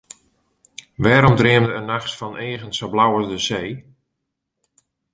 Wêrom 1.03 1.35
dreamde 1.39 1.71
er 1.77 1.83
nachts 1.89 2.13
fan 2.19 2.39
eagen 2.47 2.71
sa 2.77 2.85
blau 2.93 3.11
as 3.19 3.27
de 3.31 3.39
see? 3.47 3.67